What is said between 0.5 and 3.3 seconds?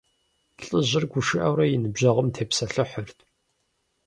ЛӀыжьыр гушыӀэурэ и ныбжьэгъум тепсэлъыхьырт.